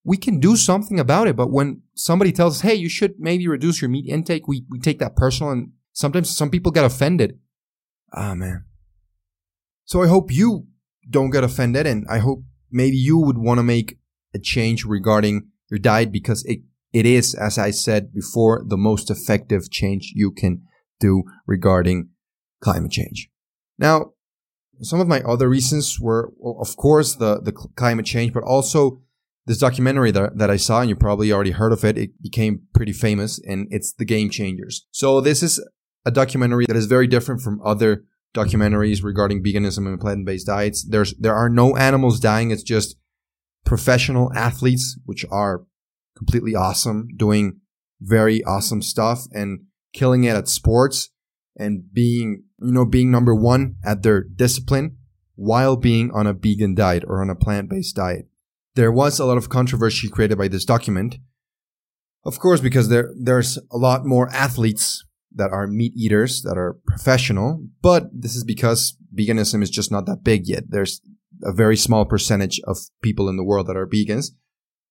we 0.04 0.18
can 0.18 0.40
do 0.40 0.56
something 0.56 1.00
about 1.00 1.28
it. 1.28 1.36
But 1.36 1.52
when 1.52 1.82
somebody 1.96 2.32
tells 2.32 2.58
us, 2.58 2.62
hey, 2.62 2.76
you 2.76 2.90
should 2.90 3.16
maybe 3.20 3.48
reduce 3.48 3.82
your 3.82 3.90
meat 3.90 4.08
intake, 4.08 4.48
we, 4.48 4.66
we 4.70 4.80
take 4.80 5.00
that 5.00 5.16
personal 5.16 5.52
and 5.52 5.72
sometimes 5.92 6.36
some 6.36 6.50
people 6.50 6.72
get 6.72 6.86
offended. 6.86 7.40
Ah, 8.14 8.36
man. 8.36 8.66
So 9.86 10.04
I 10.04 10.08
hope 10.08 10.32
you 10.32 10.68
don't 11.10 11.32
get 11.32 11.44
offended 11.44 11.88
and 11.88 12.06
I 12.10 12.20
hope 12.20 12.44
maybe 12.72 12.98
you 12.98 13.18
would 13.18 13.38
want 13.38 13.58
to 13.58 13.64
make 13.64 13.98
a 14.34 14.40
change 14.40 14.86
regarding 14.86 15.50
your 15.70 15.80
diet 15.80 16.12
because 16.12 16.44
it, 16.46 16.60
it 16.92 17.06
is, 17.06 17.36
as 17.36 17.58
I 17.58 17.72
said 17.72 18.14
before, 18.14 18.64
the 18.66 18.78
most 18.78 19.10
effective 19.12 19.70
change 19.70 20.12
you 20.16 20.32
can 20.32 20.64
do 21.00 21.24
regarding 21.46 22.10
climate 22.62 22.92
change. 22.92 23.30
Now, 23.78 24.14
some 24.82 25.00
of 25.00 25.08
my 25.08 25.22
other 25.22 25.50
reasons 25.50 26.00
were, 26.00 26.32
well, 26.38 26.58
of 26.60 26.76
course, 26.78 27.16
the, 27.16 27.42
the 27.42 27.52
climate 27.52 28.06
change, 28.06 28.34
but 28.34 28.44
also 28.44 29.02
this 29.46 29.58
documentary 29.58 30.12
that, 30.12 30.38
that 30.38 30.50
I 30.50 30.58
saw, 30.58 30.82
and 30.82 30.90
you 30.90 30.96
probably 30.96 31.32
already 31.32 31.52
heard 31.52 31.74
of 31.74 31.84
it. 31.84 31.98
It 31.98 32.22
became 32.22 32.62
pretty 32.74 32.94
famous 32.94 33.40
and 33.40 33.68
it's 33.72 33.94
The 33.94 34.06
Game 34.06 34.30
Changers. 34.30 34.86
So 34.92 35.22
this 35.22 35.42
is 35.44 35.66
a 36.06 36.12
documentary 36.12 36.66
that 36.68 36.76
is 36.76 36.86
very 36.86 37.08
different 37.08 37.42
from 37.42 37.62
other 37.66 38.06
documentaries 38.36 39.04
regarding 39.04 39.44
veganism 39.44 39.88
and 39.88 40.00
plant-based 40.00 40.48
diets. 40.48 40.86
There's 40.88 41.16
there 41.16 41.36
are 41.36 41.50
no 41.50 41.76
animals 41.76 42.20
dying. 42.20 42.52
It's 42.52 42.64
just 42.64 42.96
professional 43.66 44.32
athletes, 44.34 45.00
which 45.06 45.26
are 45.32 45.66
completely 46.18 46.56
awesome, 46.56 47.08
doing 47.16 47.60
very 48.02 48.44
awesome 48.44 48.82
stuff 48.82 49.26
and 49.34 49.62
killing 49.94 50.24
it 50.24 50.36
at 50.36 50.48
sports 50.48 51.10
and 51.58 51.92
being, 51.94 52.44
you 52.62 52.72
know, 52.72 52.86
being 52.86 53.12
number 53.12 53.36
one 53.36 53.76
at 53.84 54.04
their 54.04 54.22
discipline 54.24 54.98
while 55.36 55.76
being 55.76 56.12
on 56.12 56.28
a 56.28 56.34
vegan 56.34 56.76
diet 56.76 57.04
or 57.08 57.22
on 57.22 57.30
a 57.30 57.36
plant-based 57.36 57.96
diet. 57.96 58.28
There 58.76 58.92
was 58.92 59.20
a 59.20 59.26
lot 59.26 59.38
of 59.38 59.50
controversy 59.50 60.10
created 60.10 60.38
by 60.38 60.48
this 60.48 60.66
document. 60.66 61.18
Of 62.26 62.40
course, 62.40 62.62
because 62.62 62.90
there, 62.90 63.14
there's 63.18 63.58
a 63.72 63.78
lot 63.78 64.06
more 64.06 64.30
athletes 64.34 65.06
that 65.34 65.52
are 65.52 65.68
meat 65.68 65.94
eaters 65.96 66.42
that 66.42 66.58
are 66.58 66.78
professional, 66.86 67.66
but 67.82 68.10
this 68.12 68.36
is 68.36 68.44
because 68.44 68.98
veganism 69.16 69.62
is 69.62 69.70
just 69.70 69.92
not 69.92 70.06
that 70.06 70.24
big 70.24 70.48
yet. 70.48 70.66
There's 70.70 71.02
a 71.44 71.54
very 71.54 71.78
small 71.78 72.06
percentage 72.06 72.60
of 72.66 72.78
people 73.02 73.30
in 73.30 73.38
the 73.38 73.44
world 73.44 73.68
that 73.68 73.78
are 73.78 73.88
vegans. 73.88 74.32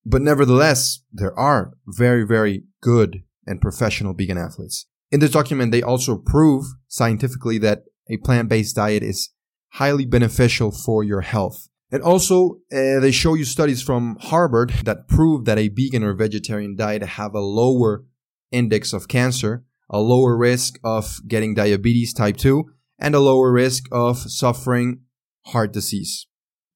But 0.09 0.21
nevertheless, 0.21 1.01
there 1.11 1.37
are 1.37 1.73
very, 1.85 2.25
very 2.25 2.63
good 2.81 3.23
and 3.45 3.61
professional 3.61 4.13
vegan 4.13 4.37
athletes. 4.37 4.87
In 5.11 5.19
this 5.19 5.31
document, 5.31 5.71
they 5.71 5.81
also 5.81 6.17
prove 6.17 6.65
scientifically 6.87 7.57
that 7.59 7.83
a 8.09 8.17
plant-based 8.17 8.75
diet 8.75 9.03
is 9.03 9.29
highly 9.73 10.05
beneficial 10.05 10.71
for 10.71 11.03
your 11.03 11.21
health. 11.21 11.67
And 11.91 12.03
also, 12.03 12.59
uh, 12.71 12.99
they 12.99 13.11
show 13.11 13.33
you 13.33 13.45
studies 13.45 13.81
from 13.81 14.17
Harvard 14.19 14.71
that 14.83 15.07
prove 15.07 15.45
that 15.45 15.57
a 15.57 15.69
vegan 15.69 16.03
or 16.03 16.13
vegetarian 16.13 16.75
diet 16.75 17.03
have 17.03 17.33
a 17.33 17.39
lower 17.39 18.05
index 18.51 18.93
of 18.93 19.07
cancer 19.07 19.63
a 19.89 19.99
lower 19.99 20.37
risk 20.37 20.79
of 20.83 21.19
getting 21.27 21.53
diabetes 21.53 22.13
type 22.13 22.37
2, 22.37 22.65
and 22.99 23.15
a 23.15 23.19
lower 23.19 23.51
risk 23.51 23.85
of 23.91 24.17
suffering 24.17 25.01
heart 25.47 25.73
disease. 25.73 26.27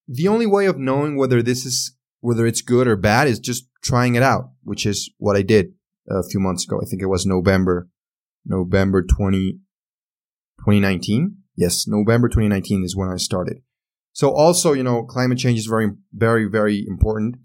The 0.07 0.27
only 0.27 0.45
way 0.45 0.65
of 0.65 0.77
knowing 0.77 1.17
whether 1.17 1.41
this 1.41 1.65
is, 1.65 1.92
whether 2.23 2.45
it's 2.45 2.61
good 2.61 2.87
or 2.87 2.95
bad 2.95 3.27
is 3.27 3.37
just 3.37 3.67
trying 3.83 4.15
it 4.15 4.23
out, 4.23 4.51
which 4.63 4.85
is 4.85 5.11
what 5.17 5.35
I 5.35 5.41
did 5.41 5.73
a 6.09 6.23
few 6.23 6.39
months 6.39 6.63
ago. 6.63 6.79
I 6.81 6.85
think 6.85 7.01
it 7.01 7.07
was 7.07 7.25
November, 7.25 7.89
November 8.45 9.03
20, 9.03 9.59
2019. 10.59 11.35
Yes, 11.57 11.85
November 11.85 12.29
2019 12.29 12.85
is 12.85 12.95
when 12.95 13.09
I 13.09 13.17
started. 13.17 13.57
So 14.13 14.33
also, 14.33 14.71
you 14.71 14.83
know, 14.83 15.03
climate 15.03 15.37
change 15.37 15.59
is 15.59 15.65
very, 15.65 15.89
very, 16.13 16.45
very 16.45 16.85
important. 16.87 17.35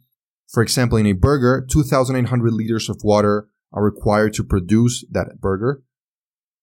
For 0.49 0.63
example, 0.63 0.97
in 0.97 1.07
a 1.07 1.13
burger, 1.13 1.67
2,800 1.69 2.53
liters 2.53 2.89
of 2.89 3.01
water 3.03 3.49
are 3.73 3.83
required 3.83 4.33
to 4.35 4.45
produce 4.45 5.05
that 5.11 5.41
burger 5.41 5.83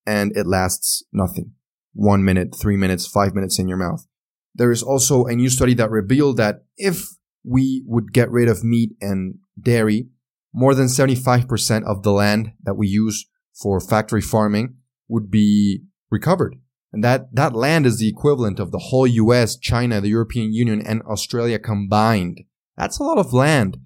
and 0.05 0.31
it 0.38 0.48
lasts 0.48 1.03
nothing. 1.12 1.51
One 1.91 2.24
minute, 2.24 2.55
three 2.55 2.77
minutes, 2.77 3.05
five 3.05 3.36
minutes 3.36 3.60
in 3.60 3.67
your 3.67 3.77
mouth. 3.77 4.07
There 4.53 4.72
is 4.72 4.81
also 4.81 5.25
a 5.25 5.36
new 5.36 5.50
study 5.50 5.74
that 5.74 5.91
revealed 5.91 6.38
that 6.38 6.63
if 6.77 7.10
we 7.46 7.84
would 7.86 8.14
get 8.14 8.32
rid 8.32 8.48
of 8.48 8.64
meat 8.64 8.92
and 9.02 9.36
dairy, 9.60 10.08
more 10.54 10.74
than 10.74 10.88
75% 10.88 11.84
of 11.84 12.04
the 12.04 12.12
land 12.12 12.52
that 12.64 12.75
we 12.75 12.88
use 12.88 13.25
for 13.54 13.80
factory 13.80 14.22
farming 14.22 14.75
would 15.08 15.30
be 15.30 15.82
recovered. 16.10 16.56
And 16.92 17.04
that, 17.04 17.34
that 17.36 17.54
land 17.54 17.86
is 17.86 18.00
the 18.00 18.08
equivalent 18.08 18.60
of 18.60 18.72
the 18.72 18.80
whole 18.80 19.06
US, 19.06 19.58
China, 19.58 20.00
the 20.00 20.10
European 20.10 20.54
Union, 20.54 20.82
and 20.82 21.02
Australia 21.04 21.60
combined. 21.60 22.42
That's 22.78 23.00
a 23.00 23.04
lot 23.04 23.18
of 23.18 23.34
land. 23.34 23.78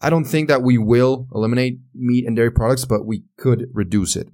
I 0.00 0.10
don't 0.10 0.24
think 0.24 0.48
that 0.48 0.62
we 0.62 0.78
will 0.78 1.28
eliminate 1.34 1.80
meat 1.94 2.24
and 2.26 2.36
dairy 2.36 2.50
products, 2.50 2.84
but 2.84 3.04
we 3.04 3.24
could 3.36 3.66
reduce 3.72 4.16
it. 4.16 4.28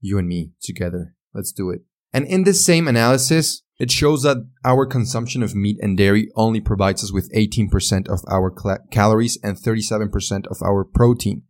You 0.00 0.18
and 0.18 0.26
me 0.26 0.52
together. 0.60 1.14
Let's 1.34 1.52
do 1.52 1.70
it. 1.70 1.82
And 2.12 2.26
in 2.26 2.44
this 2.44 2.64
same 2.64 2.88
analysis, 2.88 3.62
it 3.82 3.90
shows 3.90 4.22
that 4.22 4.36
our 4.64 4.86
consumption 4.86 5.42
of 5.42 5.56
meat 5.56 5.76
and 5.82 5.98
dairy 5.98 6.30
only 6.36 6.60
provides 6.60 7.02
us 7.02 7.12
with 7.12 7.32
18% 7.34 8.08
of 8.08 8.20
our 8.30 8.48
calories 8.92 9.36
and 9.42 9.56
37% 9.56 10.46
of 10.46 10.62
our 10.62 10.84
protein. 10.84 11.42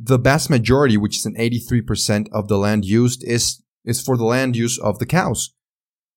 The 0.00 0.16
vast 0.16 0.50
majority, 0.50 0.96
which 0.96 1.16
is 1.16 1.26
an 1.26 1.34
83% 1.34 2.28
of 2.30 2.46
the 2.46 2.58
land 2.58 2.84
used, 2.84 3.24
is, 3.24 3.60
is 3.84 4.00
for 4.00 4.16
the 4.16 4.24
land 4.24 4.54
use 4.54 4.78
of 4.78 5.00
the 5.00 5.04
cows. 5.04 5.52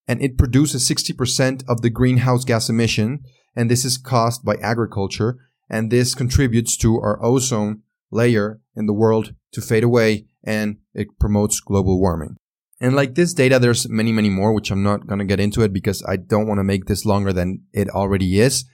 And 0.07 0.21
it 0.21 0.37
produces 0.37 0.87
60% 0.87 1.63
of 1.67 1.81
the 1.81 1.89
greenhouse 1.89 2.45
gas 2.45 2.69
emission, 2.69 3.21
and 3.55 3.71
this 3.71 3.83
is 3.83 3.97
caused 3.97 4.45
by 4.45 4.57
agriculture 4.57 5.39
and 5.71 5.89
this 5.89 6.13
contributes 6.13 6.77
to 6.77 6.99
our 6.99 7.17
ozone 7.25 7.81
layer 8.11 8.61
in 8.75 8.85
the 8.85 8.93
world 8.93 9.33
to 9.53 9.59
fade 9.59 9.83
away 9.83 10.27
and 10.43 10.77
it 10.93 11.07
promotes 11.19 11.59
global 11.59 11.99
warming. 11.99 12.37
And 12.83 12.97
like 12.97 13.15
this 13.15 13.33
data, 13.33 13.59
there's 13.59 13.87
many, 13.87 14.11
many 14.11 14.29
more, 14.29 14.51
which 14.51 14.69
I'm 14.69 14.83
not 14.83 15.07
going 15.07 15.19
to 15.19 15.25
get 15.25 15.39
into 15.39 15.61
it 15.61 15.71
because 15.71 16.03
I 16.03 16.17
don't 16.17 16.47
want 16.47 16.57
to 16.59 16.65
make 16.65 16.83
this 16.83 17.05
longer 17.05 17.31
than 17.31 17.61
it 17.71 17.87
already 17.87 18.41
is. 18.41 18.65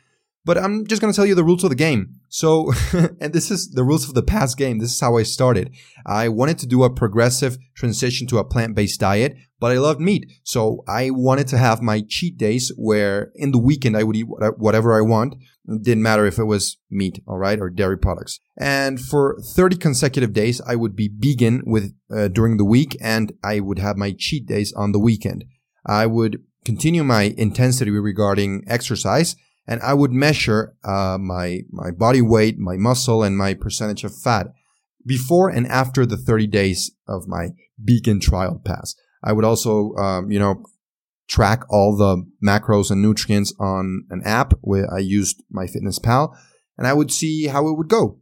But 0.44 0.58
I'm 0.58 0.88
just 0.88 1.00
going 1.00 1.14
to 1.14 1.16
tell 1.16 1.28
you 1.28 1.36
the 1.36 1.44
rules 1.44 1.64
of 1.64 1.70
the 1.70 1.76
game. 1.76 2.16
So, 2.28 2.74
and 3.22 3.34
this 3.34 3.52
is 3.52 3.70
the 3.70 3.84
rules 3.84 4.10
of 4.10 4.16
the 4.16 4.24
past 4.24 4.58
game. 4.58 4.80
This 4.80 4.94
is 4.94 5.00
how 5.00 5.18
I 5.18 5.22
started. 5.22 5.76
I 6.08 6.28
wanted 6.28 6.58
to 6.58 6.66
do 6.66 6.84
a 6.84 6.90
progressive 6.90 7.60
transition 7.76 8.26
to 8.30 8.40
a 8.40 8.44
plant-based 8.44 9.00
diet, 9.00 9.36
but 9.60 9.72
I 9.72 9.78
loved 9.78 10.00
meat. 10.00 10.32
So 10.44 10.84
I 10.88 11.10
wanted 11.10 11.48
to 11.50 11.58
have 11.58 11.82
my 11.82 12.04
cheat 12.08 12.38
days 12.38 12.72
where 12.78 13.32
in 13.36 13.52
the 13.52 13.58
weekend 13.58 13.98
I 13.98 14.04
would 14.04 14.16
eat 14.16 14.28
whatever 14.58 14.98
I 14.98 15.02
want. 15.02 15.36
It 15.68 15.84
didn't 15.84 16.04
matter 16.04 16.26
if 16.26 16.40
it 16.40 16.46
was 16.46 16.78
meat, 16.90 17.22
all 17.28 17.38
right, 17.38 17.60
or 17.60 17.70
dairy 17.70 17.98
products. 17.98 18.40
And 18.58 19.00
for 19.00 19.38
30 19.56 19.78
consecutive 19.78 20.34
days, 20.34 20.62
I 20.62 20.76
would 20.76 20.96
be 20.96 21.12
vegan 21.14 21.62
with 21.66 21.94
uh, 22.12 22.30
during 22.30 22.58
the 22.58 22.66
week, 22.66 22.98
and 23.00 23.34
I 23.44 23.60
would 23.60 23.80
have 23.80 23.98
my 23.98 24.16
cheat 24.18 24.48
days 24.48 24.74
on 24.74 24.94
the 24.94 25.00
weekend. 25.00 25.46
I 25.86 26.08
would 26.08 26.42
continue 26.66 27.04
my 27.04 27.36
intensity 27.38 27.92
regarding 27.92 28.64
exercise, 28.68 29.36
and 29.68 29.82
I 29.82 29.94
would 29.94 30.12
measure 30.12 30.76
uh, 30.84 31.18
my 31.20 31.62
my 31.70 31.92
body 31.92 32.22
weight, 32.22 32.58
my 32.58 32.78
muscle, 32.78 33.22
and 33.22 33.38
my 33.38 33.54
percentage 33.54 34.04
of 34.04 34.16
fat 34.16 34.48
before 35.06 35.50
and 35.50 35.68
after 35.68 36.06
the 36.06 36.18
30 36.18 36.48
days 36.48 36.92
of 37.08 37.28
my 37.28 37.50
vegan 37.80 38.20
trial 38.20 38.62
pass. 38.64 38.96
I 39.24 39.34
would 39.34 39.46
also, 39.46 39.94
um, 39.96 40.32
you 40.32 40.40
know, 40.40 40.64
track 41.28 41.64
all 41.70 41.96
the 41.96 42.26
macros 42.44 42.90
and 42.90 43.02
nutrients 43.02 43.54
on 43.60 44.06
an 44.10 44.22
app 44.26 44.54
where 44.62 44.92
I 44.92 45.00
used 45.00 45.44
MyFitnessPal 45.56 46.36
and 46.78 46.88
I 46.88 46.94
would 46.94 47.12
see 47.12 47.48
how 47.48 47.68
it 47.68 47.78
would 47.78 47.90
go. 47.90 48.20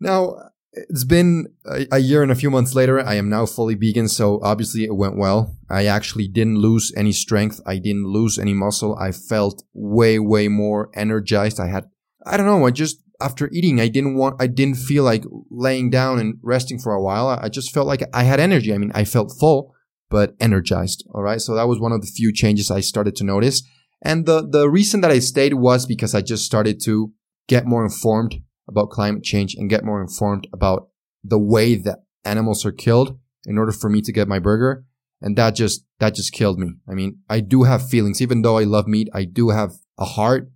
Now, 0.00 0.36
it's 0.72 1.04
been 1.04 1.46
a, 1.64 1.86
a, 1.90 1.98
year 1.98 2.22
and 2.22 2.30
a 2.30 2.36
few 2.36 2.50
months 2.50 2.74
later. 2.74 3.00
I 3.00 3.14
am 3.14 3.30
now 3.30 3.46
fully 3.46 3.74
vegan, 3.74 4.08
so 4.08 4.40
obviously 4.42 4.84
it 4.84 4.94
went 4.94 5.16
well. 5.16 5.56
I 5.70 5.86
actually 5.86 6.28
didn't 6.28 6.58
lose 6.58 6.92
any 6.96 7.12
strength. 7.12 7.60
I 7.66 7.78
didn't 7.78 8.06
lose 8.06 8.38
any 8.38 8.52
muscle. 8.52 8.96
I 8.96 9.12
felt 9.12 9.62
way, 9.72 10.18
way 10.18 10.48
more 10.48 10.90
energized. 10.94 11.58
I 11.58 11.68
had, 11.68 11.86
I 12.26 12.36
don't 12.36 12.46
know, 12.46 12.66
I 12.66 12.70
just, 12.70 13.02
after 13.20 13.48
eating, 13.50 13.80
I 13.80 13.88
didn't 13.88 14.16
want, 14.16 14.36
I 14.38 14.46
didn't 14.46 14.76
feel 14.76 15.02
like 15.02 15.24
laying 15.50 15.88
down 15.88 16.18
and 16.18 16.38
resting 16.42 16.78
for 16.78 16.92
a 16.92 17.02
while. 17.02 17.28
I 17.28 17.48
just 17.48 17.72
felt 17.72 17.86
like 17.86 18.02
I 18.12 18.24
had 18.24 18.38
energy. 18.38 18.74
I 18.74 18.78
mean, 18.78 18.92
I 18.94 19.04
felt 19.04 19.32
full, 19.40 19.74
but 20.08 20.34
energized. 20.40 21.04
All 21.14 21.22
right. 21.22 21.40
So 21.40 21.54
that 21.54 21.68
was 21.68 21.80
one 21.80 21.92
of 21.92 22.00
the 22.00 22.06
few 22.06 22.32
changes 22.32 22.70
I 22.70 22.80
started 22.80 23.16
to 23.16 23.24
notice. 23.24 23.62
And 24.02 24.26
the, 24.26 24.46
the 24.46 24.68
reason 24.68 25.00
that 25.00 25.10
I 25.10 25.18
stayed 25.18 25.54
was 25.54 25.86
because 25.86 26.14
I 26.14 26.20
just 26.20 26.44
started 26.44 26.80
to 26.84 27.12
get 27.48 27.66
more 27.66 27.84
informed 27.84 28.36
about 28.68 28.90
climate 28.90 29.22
change 29.22 29.54
and 29.54 29.70
get 29.70 29.84
more 29.84 30.00
informed 30.00 30.48
about 30.52 30.88
the 31.24 31.38
way 31.38 31.76
that 31.76 32.00
animals 32.24 32.64
are 32.64 32.72
killed 32.72 33.18
in 33.44 33.58
order 33.58 33.72
for 33.72 33.88
me 33.88 34.02
to 34.02 34.12
get 34.12 34.28
my 34.28 34.38
burger. 34.38 34.84
And 35.20 35.36
that 35.38 35.54
just, 35.54 35.84
that 35.98 36.14
just 36.14 36.32
killed 36.32 36.58
me. 36.58 36.74
I 36.88 36.94
mean, 36.94 37.20
I 37.28 37.40
do 37.40 37.62
have 37.62 37.88
feelings. 37.88 38.20
Even 38.20 38.42
though 38.42 38.58
I 38.58 38.64
love 38.64 38.86
meat, 38.86 39.08
I 39.14 39.24
do 39.24 39.50
have 39.50 39.72
a 39.98 40.04
heart. 40.04 40.50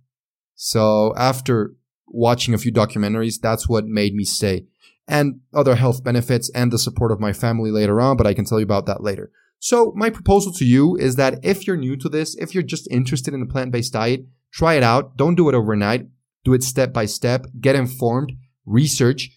So 0.55 1.13
after 1.17 1.73
watching 2.07 2.53
a 2.53 2.57
few 2.57 2.71
documentaries, 2.71 3.39
that's 3.41 3.67
what 3.67 3.85
made 3.85 4.13
me 4.13 4.23
stay 4.23 4.67
and 5.07 5.41
other 5.53 5.75
health 5.75 6.03
benefits 6.03 6.49
and 6.51 6.71
the 6.71 6.79
support 6.79 7.11
of 7.11 7.19
my 7.19 7.33
family 7.33 7.71
later 7.71 7.99
on, 7.99 8.17
but 8.17 8.27
I 8.27 8.33
can 8.33 8.45
tell 8.45 8.59
you 8.59 8.65
about 8.65 8.85
that 8.85 9.03
later. 9.03 9.31
So 9.59 9.93
my 9.95 10.09
proposal 10.09 10.53
to 10.53 10.65
you 10.65 10.95
is 10.95 11.17
that 11.17 11.39
if 11.43 11.67
you're 11.67 11.77
new 11.77 11.95
to 11.97 12.09
this, 12.09 12.35
if 12.37 12.53
you're 12.53 12.63
just 12.63 12.89
interested 12.89 13.33
in 13.33 13.41
a 13.41 13.45
plant-based 13.45 13.93
diet, 13.93 14.21
try 14.51 14.73
it 14.75 14.83
out. 14.83 15.17
Don't 15.17 15.35
do 15.35 15.49
it 15.49 15.55
overnight 15.55 16.07
do 16.43 16.53
it 16.53 16.63
step 16.63 16.93
by 16.93 17.05
step, 17.05 17.45
get 17.59 17.75
informed, 17.75 18.33
research. 18.65 19.29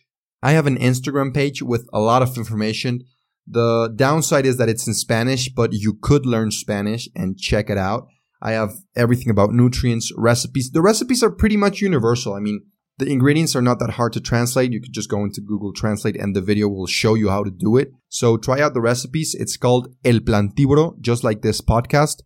I 0.43 0.53
have 0.53 0.67
an 0.67 0.79
Instagram 0.79 1.35
page 1.35 1.63
with 1.63 1.87
a 1.93 2.01
lot 2.01 2.23
of 2.23 2.37
information. 2.37 3.05
The 3.47 3.93
downside 3.95 4.47
is 4.47 4.57
that 4.57 4.69
it's 4.69 4.87
in 4.87 4.95
Spanish, 4.95 5.49
but 5.49 5.73
you 5.73 5.99
could 6.01 6.27
learn 6.27 6.51
Spanish 6.51 7.09
and 7.15 7.39
check 7.39 7.69
it 7.69 7.79
out. 7.79 8.07
I 8.41 8.53
have 8.53 8.75
everything 8.95 9.31
about 9.31 9.53
nutrients, 9.53 10.13
recipes. 10.17 10.71
The 10.71 10.83
recipes 10.83 11.23
are 11.23 11.31
pretty 11.31 11.57
much 11.57 11.81
universal. 11.81 12.35
I 12.35 12.41
mean, 12.41 12.65
the 12.99 13.11
ingredients 13.11 13.57
are 13.57 13.63
not 13.63 13.81
that 13.81 13.91
hard 13.91 14.13
to 14.13 14.21
translate. 14.21 14.73
You 14.73 14.81
could 14.81 14.93
just 14.93 15.11
go 15.11 15.25
into 15.25 15.41
Google 15.41 15.73
Translate 15.73 16.17
and 16.17 16.35
the 16.35 16.41
video 16.41 16.69
will 16.69 16.87
show 16.87 17.15
you 17.15 17.29
how 17.29 17.43
to 17.43 17.51
do 17.51 17.77
it. 17.77 17.93
So 18.09 18.37
try 18.37 18.61
out 18.61 18.75
the 18.75 18.81
recipes. 18.81 19.35
It's 19.35 19.57
called 19.57 19.89
El 20.05 20.21
Plantívoro, 20.21 21.01
just 21.01 21.25
like 21.25 21.43
this 21.43 21.61
podcast. 21.61 22.23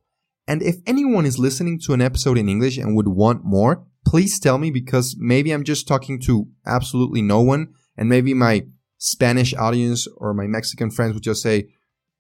And 0.47 0.63
if 0.63 0.77
anyone 0.87 1.25
is 1.25 1.39
listening 1.39 1.81
to 1.85 1.95
an 1.95 2.03
episode 2.03 2.39
in 2.39 2.49
English 2.49 2.77
and 2.77 2.95
would 2.97 3.09
want 3.09 3.45
more, 3.45 3.87
please 4.07 4.39
tell 4.39 4.59
me 4.59 4.71
because 4.71 5.17
maybe 5.19 5.53
I'm 5.53 5.65
just 5.65 5.89
talking 5.89 6.21
to 6.23 6.49
absolutely 6.67 7.23
no 7.23 7.41
one 7.41 7.75
and 7.97 8.09
maybe 8.09 8.35
my 8.35 8.67
Spanish 8.99 9.55
audience 9.55 10.07
or 10.17 10.35
my 10.35 10.47
Mexican 10.47 10.91
friends 10.91 11.15
would 11.15 11.23
just 11.23 11.43
say, 11.43 11.69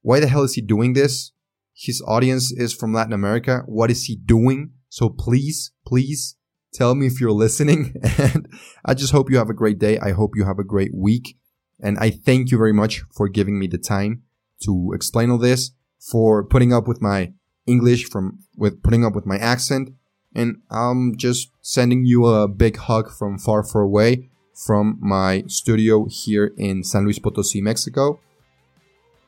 why 0.02 0.21
the 0.21 0.28
hell 0.28 0.43
is 0.43 0.55
he 0.55 0.62
doing 0.62 0.95
this? 0.95 1.33
His 1.75 2.02
audience 2.07 2.50
is 2.50 2.73
from 2.73 2.95
Latin 2.95 3.12
America. 3.12 3.62
What 3.67 3.90
is 3.90 4.05
he 4.05 4.17
doing? 4.17 4.73
So 4.88 5.09
please, 5.11 5.71
please 5.87 6.37
tell 6.73 6.95
me 6.95 7.07
if 7.07 7.21
you're 7.21 7.33
listening. 7.33 7.95
And 8.19 8.49
I 8.85 8.95
just 8.95 9.13
hope 9.13 9.31
you 9.31 9.39
have 9.39 9.51
a 9.51 9.55
great 9.55 9.79
day. 9.79 9.99
I 9.99 10.13
hope 10.13 10.37
you 10.37 10.45
have 10.45 10.59
a 10.59 10.65
great 10.65 10.95
week. 10.95 11.37
And 11.81 11.99
I 11.99 12.11
thank 12.11 12.51
you 12.51 12.59
very 12.59 12.73
much 12.73 13.03
for 13.15 13.29
giving 13.29 13.59
me 13.59 13.67
the 13.69 13.79
time 13.79 14.23
to 14.65 14.93
explain 14.93 15.31
all 15.31 15.39
this, 15.39 15.71
for 16.01 16.45
putting 16.45 16.73
up 16.73 16.89
with 16.89 17.01
my 17.01 17.33
English, 17.67 18.09
from 18.09 18.41
with 18.57 18.83
putting 18.83 19.05
up 19.05 19.15
with 19.15 19.27
my 19.27 19.37
accent, 19.39 19.91
and 20.35 20.57
I'm 20.71 21.17
just 21.17 21.51
sending 21.61 22.05
you 22.05 22.27
a 22.27 22.49
big 22.49 22.77
hug 22.77 23.11
from 23.11 23.39
far, 23.39 23.63
far 23.63 23.83
away 23.83 24.31
from 24.55 24.99
my 25.01 25.45
studio 25.47 26.07
here 26.09 26.53
in 26.57 26.83
San 26.83 27.05
Luis 27.05 27.19
Potosi, 27.19 27.61
Mexico. 27.61 28.21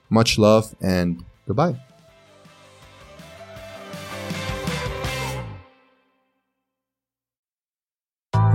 Much 0.09 0.39
love 0.39 0.75
and 0.81 1.25
goodbye. 1.47 1.90